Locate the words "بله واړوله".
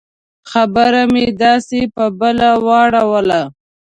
2.19-3.41